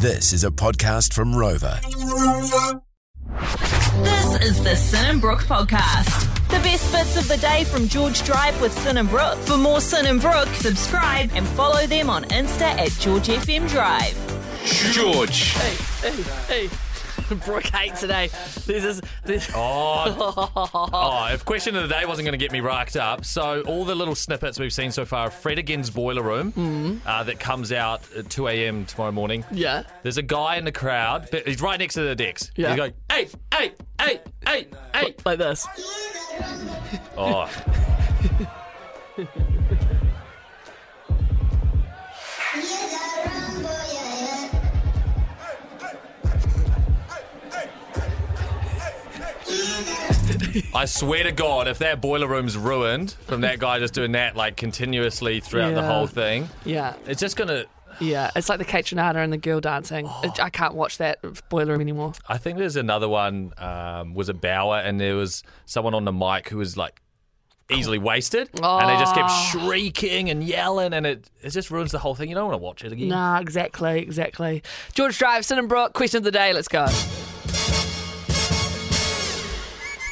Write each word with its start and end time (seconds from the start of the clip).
This 0.00 0.32
is 0.32 0.44
a 0.44 0.50
podcast 0.50 1.12
from 1.12 1.32
Rova. 1.32 1.82
This 4.04 4.48
is 4.48 4.62
the 4.62 4.76
Sin 4.76 5.04
and 5.06 5.20
Brooke 5.20 5.40
podcast. 5.42 6.22
The 6.48 6.60
best 6.60 6.92
bits 6.92 7.16
of 7.16 7.26
the 7.26 7.36
day 7.38 7.64
from 7.64 7.88
George 7.88 8.22
Drive 8.22 8.60
with 8.60 8.72
Sin 8.72 8.98
and 8.98 9.08
Brooke. 9.08 9.38
For 9.38 9.56
more 9.56 9.80
Sin 9.80 10.06
and 10.06 10.20
Brooke, 10.20 10.48
subscribe 10.54 11.30
and 11.34 11.44
follow 11.48 11.84
them 11.86 12.10
on 12.10 12.22
Insta 12.26 12.62
at 12.78 12.92
George 13.00 13.26
FM 13.26 13.68
Drive. 13.68 14.14
George. 14.92 15.54
Hey, 15.54 16.10
hey, 16.10 16.22
hey. 16.68 16.87
Brooke 17.44 17.66
hates 17.66 18.00
today. 18.00 18.28
This 18.66 18.84
is 18.84 19.00
this. 19.24 19.50
Oh, 19.54 20.50
oh, 20.92 21.28
if 21.32 21.44
question 21.44 21.76
of 21.76 21.88
the 21.88 21.94
day 21.94 22.04
wasn't 22.06 22.24
going 22.24 22.38
to 22.38 22.42
get 22.42 22.52
me 22.52 22.60
racked 22.60 22.96
up, 22.96 23.24
so 23.24 23.62
all 23.62 23.84
the 23.84 23.94
little 23.94 24.14
snippets 24.14 24.58
we've 24.58 24.72
seen 24.72 24.90
so 24.92 25.04
far 25.04 25.26
of 25.26 25.34
Fred 25.34 25.58
again's 25.58 25.90
boiler 25.90 26.22
room 26.22 27.00
uh, 27.04 27.22
that 27.24 27.38
comes 27.38 27.72
out 27.72 28.00
at 28.16 28.30
2 28.30 28.48
a.m. 28.48 28.86
tomorrow 28.86 29.12
morning. 29.12 29.44
Yeah. 29.50 29.82
There's 30.02 30.16
a 30.18 30.22
guy 30.22 30.56
in 30.56 30.64
the 30.64 30.72
crowd, 30.72 31.28
but 31.30 31.46
he's 31.46 31.60
right 31.60 31.78
next 31.78 31.94
to 31.94 32.02
the 32.02 32.14
decks. 32.14 32.50
Yeah. 32.56 32.68
He's 32.68 32.76
going, 32.76 32.92
hey, 33.10 33.28
hey, 33.52 33.72
hey, 34.00 34.20
hey, 34.46 34.66
hey. 34.94 35.14
Like 35.24 35.38
this. 35.38 35.66
Oh, 37.16 37.50
I 50.74 50.84
swear 50.86 51.22
to 51.24 51.32
God, 51.32 51.68
if 51.68 51.78
that 51.78 52.00
boiler 52.00 52.26
room's 52.28 52.56
ruined 52.56 53.12
from 53.26 53.40
that 53.42 53.58
guy 53.58 53.78
just 53.78 53.94
doing 53.94 54.12
that 54.12 54.36
like 54.36 54.56
continuously 54.56 55.40
throughout 55.40 55.74
the 55.74 55.80
Yeah. 55.80 55.92
whole 55.92 56.06
thing, 56.06 56.48
Yeah. 56.64 56.94
it's 57.06 57.20
just 57.20 57.36
gonna. 57.36 57.64
Yeah. 58.00 58.30
It's 58.36 58.48
like 58.48 58.58
the 58.58 58.64
Kaytranada 58.64 59.16
and 59.16 59.32
the 59.32 59.36
girl 59.38 59.60
dancing. 59.60 60.06
I 60.40 60.50
can't 60.50 60.74
watch 60.74 60.98
that 60.98 61.18
boiler 61.48 61.72
room 61.72 61.80
anymore. 61.80 62.12
I 62.28 62.38
think 62.38 62.58
there's 62.58 62.76
another 62.76 63.08
one. 63.08 63.52
Um, 63.58 64.14
was 64.14 64.28
a 64.28 64.34
Bauer, 64.34 64.78
and 64.78 65.00
there 65.00 65.16
was 65.16 65.42
someone 65.66 65.94
on 65.94 66.04
the 66.04 66.12
mic 66.12 66.48
who 66.48 66.58
was 66.58 66.76
like 66.76 67.00
easily 67.70 67.98
wasted, 67.98 68.48
and 68.62 68.88
they 68.88 68.96
just 68.98 69.14
kept 69.14 69.30
Oh. 69.30 69.48
shrieking 69.50 70.30
and 70.30 70.42
yelling, 70.44 70.92
and 70.94 71.06
it 71.06 71.28
it 71.42 71.50
just 71.50 71.70
ruins 71.70 71.90
the 71.90 71.98
whole 71.98 72.14
thing. 72.14 72.28
You 72.28 72.34
don't 72.36 72.46
want 72.48 72.54
to 72.60 72.64
watch 72.64 72.84
it 72.84 72.92
again. 72.92 73.08
Nah, 73.08 73.40
exactly, 73.40 73.98
exactly. 74.00 74.62
George 74.94 75.18
Drive, 75.18 75.44
Sin 75.44 75.58
and 75.58 75.68
Brooke, 75.68 75.92
question 75.92 76.18
of 76.18 76.24
the 76.24 76.30
day. 76.30 76.52
Let's 76.52 76.68
go. 76.68 76.86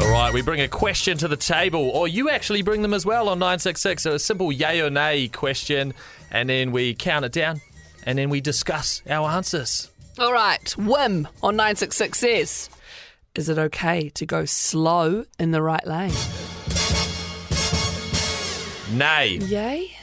All 0.00 0.10
right, 0.10 0.32
we 0.32 0.40
bring 0.40 0.62
a 0.62 0.68
question 0.68 1.18
to 1.18 1.28
the 1.28 1.36
table, 1.36 1.90
or 1.90 2.08
you 2.08 2.30
actually 2.30 2.62
bring 2.62 2.80
them 2.80 2.94
as 2.94 3.04
well 3.04 3.28
on 3.28 3.38
966. 3.38 4.02
So 4.02 4.12
a 4.14 4.18
simple 4.18 4.50
yay 4.50 4.80
or 4.80 4.88
nay 4.88 5.28
question, 5.28 5.92
and 6.30 6.48
then 6.48 6.72
we 6.72 6.94
count 6.94 7.26
it 7.26 7.32
down, 7.32 7.60
and 8.04 8.18
then 8.18 8.30
we 8.30 8.40
discuss 8.40 9.02
our 9.08 9.28
answers. 9.28 9.90
All 10.18 10.32
right. 10.32 10.64
Wim 10.78 11.26
on 11.42 11.56
966 11.56 12.18
says, 12.18 12.70
Is 13.34 13.50
it 13.50 13.58
okay 13.58 14.08
to 14.10 14.24
go 14.24 14.46
slow 14.46 15.26
in 15.38 15.50
the 15.50 15.62
right 15.62 15.86
lane? 15.86 16.12
Nay. 18.92 19.38
Yay? 19.46 19.96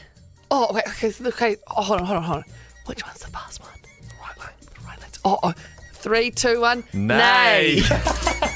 Oh, 0.52 0.74
wait, 0.74 0.88
okay, 0.88 1.12
okay. 1.26 1.56
Oh, 1.76 1.82
hold 1.82 2.02
on, 2.02 2.06
hold 2.06 2.18
on, 2.18 2.24
hold 2.24 2.38
on. 2.38 2.44
Which 2.86 3.04
one's 3.04 3.20
the 3.20 3.32
fast 3.32 3.62
one? 3.62 3.72
The 4.04 4.14
right 4.22 4.40
lane, 4.40 4.70
the 4.80 4.86
right 4.86 5.02
lane. 5.02 5.10
Oh, 5.26 5.40
oh. 5.42 5.54
Three, 5.94 6.30
two, 6.30 6.62
one. 6.62 6.84
Nay. 6.94 7.82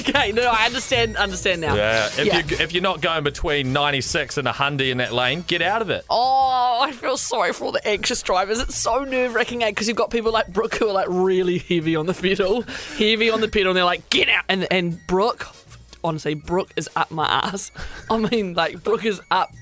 okay, 0.00 0.32
no, 0.32 0.42
I 0.50 0.66
understand, 0.66 1.16
understand 1.16 1.60
now. 1.60 1.74
Yeah, 1.74 2.06
if, 2.06 2.24
Yeah. 2.24 2.38
You, 2.38 2.56
if 2.58 2.72
you're 2.72 2.82
not 2.82 3.00
going 3.00 3.24
between 3.24 3.72
96 3.72 4.38
and 4.38 4.46
100 4.46 4.88
in 4.88 4.98
that 4.98 5.12
lane, 5.12 5.44
get 5.46 5.62
out 5.62 5.82
of 5.82 5.90
it. 5.90 6.04
Oh, 6.10 6.80
I 6.82 6.92
feel 6.92 7.16
sorry 7.16 7.52
for 7.52 7.64
all 7.64 7.72
the 7.72 7.86
anxious 7.86 8.22
drivers. 8.22 8.60
It's 8.60 8.76
so 8.76 9.04
nerve 9.04 9.34
wracking 9.34 9.60
because 9.60 9.88
eh, 9.88 9.90
you've 9.90 9.96
got 9.96 10.10
people 10.10 10.32
like 10.32 10.48
Brooke 10.48 10.74
who 10.76 10.88
are 10.88 10.92
like 10.92 11.06
really 11.08 11.58
heavy 11.58 11.96
on 11.96 12.06
the 12.06 12.14
pedal, 12.14 12.62
heavy 12.98 13.30
on 13.30 13.40
the 13.40 13.48
pedal, 13.48 13.70
and 13.70 13.76
they're 13.76 13.84
like, 13.84 14.08
get 14.10 14.28
out. 14.28 14.44
And 14.48 14.66
and 14.70 15.04
Brooke, 15.06 15.46
honestly, 16.06 16.34
Brooke 16.34 16.72
is 16.76 16.88
up 16.96 17.10
my 17.10 17.26
ass. 17.26 17.70
I 18.10 18.16
mean, 18.18 18.54
like, 18.54 18.82
Brooke 18.82 19.04
is 19.04 19.20
up. 19.30 19.52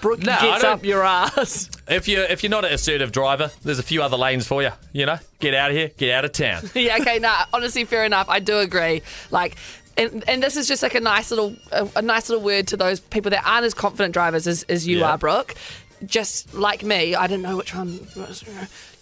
Brooke 0.00 0.20
No, 0.20 0.38
gets 0.40 0.62
up 0.62 0.84
your 0.84 1.02
ass. 1.02 1.70
If 1.88 2.06
you're 2.06 2.24
if 2.24 2.42
you're 2.42 2.50
not 2.50 2.66
an 2.66 2.72
assertive 2.74 3.12
driver, 3.12 3.50
there's 3.64 3.78
a 3.78 3.82
few 3.82 4.02
other 4.02 4.18
lanes 4.18 4.46
for 4.46 4.62
you. 4.62 4.70
You 4.92 5.06
know, 5.06 5.18
get 5.40 5.54
out 5.54 5.70
of 5.70 5.76
here, 5.76 5.88
get 5.96 6.10
out 6.14 6.24
of 6.26 6.32
town. 6.32 6.68
yeah, 6.74 6.98
okay, 7.00 7.18
nah, 7.18 7.46
honestly, 7.52 7.84
fair 7.86 8.04
enough. 8.04 8.28
I 8.28 8.40
do 8.40 8.58
agree. 8.58 9.00
Like, 9.30 9.56
and, 9.96 10.22
and 10.28 10.42
this 10.42 10.56
is 10.58 10.68
just 10.68 10.82
like 10.82 10.94
a 10.94 11.00
nice 11.00 11.30
little 11.30 11.56
a, 11.72 11.88
a 11.96 12.02
nice 12.02 12.28
little 12.28 12.44
word 12.44 12.66
to 12.68 12.76
those 12.76 13.00
people 13.00 13.30
that 13.30 13.42
aren't 13.46 13.64
as 13.64 13.72
confident 13.72 14.12
drivers 14.12 14.46
as, 14.46 14.64
as 14.64 14.86
you 14.86 14.98
Yeah. 14.98 15.12
are, 15.12 15.18
Brooke. 15.18 15.54
Just 16.04 16.54
like 16.54 16.82
me, 16.82 17.14
I 17.14 17.26
don't 17.26 17.42
know 17.42 17.56
which 17.56 17.74
one. 17.74 18.00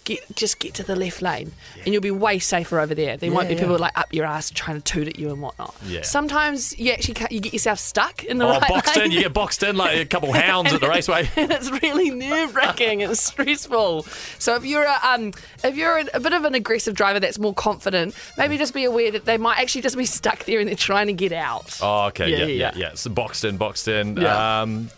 Get 0.03 0.19
just 0.37 0.59
get 0.59 0.73
to 0.75 0.83
the 0.83 0.95
left 0.95 1.21
lane, 1.21 1.51
and 1.83 1.87
you'll 1.93 2.01
be 2.01 2.11
way 2.11 2.39
safer 2.39 2.79
over 2.79 2.95
there. 2.95 3.17
There 3.17 3.29
won't 3.29 3.49
be 3.49 3.55
Yeah, 3.55 3.59
people 3.59 3.77
like 3.77 3.97
up 3.97 4.13
your 4.13 4.23
ass 4.25 4.49
trying 4.49 4.77
to 4.77 4.81
toot 4.81 5.05
at 5.05 5.19
you 5.19 5.31
and 5.31 5.41
whatnot. 5.41 5.75
Yeah. 5.85 6.03
Sometimes 6.03 6.79
you 6.79 6.93
actually 6.93 7.17
you 7.29 7.41
get 7.41 7.51
yourself 7.51 7.77
stuck 7.77 8.23
in 8.23 8.37
the 8.37 8.45
Oh, 8.45 8.51
right 8.51 8.69
boxed 8.69 8.95
lane. 8.95 9.07
in, 9.07 9.11
you 9.11 9.19
get 9.23 9.33
boxed 9.33 9.63
in 9.63 9.75
like 9.75 9.97
a 9.97 10.05
couple 10.05 10.31
hounds 10.45 10.71
at 10.71 10.79
the 10.79 10.87
raceway. 10.95 11.29
and 11.35 11.51
it's 11.51 11.69
really 11.83 12.09
nerve 12.09 12.55
wracking 12.55 13.03
and 13.03 13.17
stressful. 13.17 14.03
So 14.39 14.55
if 14.55 14.63
you're 14.65 14.85
a, 14.85 14.97
um, 15.03 15.33
if 15.65 15.75
you're 15.75 15.97
a, 15.97 16.05
a 16.13 16.19
bit 16.21 16.31
of 16.31 16.45
an 16.45 16.55
aggressive 16.55 16.95
driver 16.95 17.19
that's 17.19 17.37
more 17.37 17.53
confident, 17.53 18.15
maybe 18.37 18.57
just 18.57 18.73
be 18.73 18.85
aware 18.85 19.11
that 19.11 19.25
they 19.25 19.37
might 19.37 19.59
actually 19.59 19.81
just 19.81 19.97
be 19.97 20.05
stuck 20.05 20.45
there 20.45 20.61
and 20.61 20.69
they're 20.69 20.75
trying 20.77 21.07
to 21.07 21.13
get 21.13 21.33
out. 21.33 21.77
Oh, 21.81 22.05
okay, 22.07 22.29
Yeah, 22.31 22.37
yeah, 22.37 22.45
yeah, 22.45 22.53
yeah, 22.53 22.71
yeah. 22.75 22.87
yeah. 22.91 22.93
So 22.95 23.09
boxed 23.09 23.43
in, 23.43 23.57
boxed 23.57 23.89
in. 23.89 24.15
Yeah. 24.15 24.61
Um, 24.61 24.89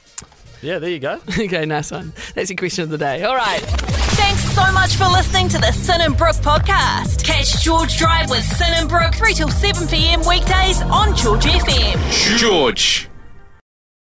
yeah, 0.62 0.80
there 0.80 0.90
you 0.90 1.00
go. 1.00 1.20
okay, 1.30 1.66
nice 1.66 1.92
one. 1.92 2.14
That's 2.36 2.50
your 2.50 2.58
question 2.58 2.84
of 2.84 2.90
the 2.90 2.98
day. 2.98 3.24
All 3.24 3.36
right. 3.36 3.62
Thanks 3.62 4.44
so 4.54 4.72
much 4.72 4.96
for 4.96 5.06
listening 5.08 5.50
to 5.50 5.58
the 5.58 5.72
Sin 5.72 6.02
and 6.02 6.16
Brooke 6.16 6.36
podcast. 6.38 7.24
Catch 7.24 7.64
George 7.64 7.98
Drive 7.98 8.30
with 8.30 8.44
Sin 8.44 8.70
and 8.72 8.88
Brooke 8.90 9.16
3 9.16 9.34
till 9.34 9.50
7 9.50 9.88
p.m. 9.88 10.22
weekdays 10.28 10.82
on 10.84 11.16
George 11.16 11.46
FM. 11.46 12.38
George. 12.38 13.09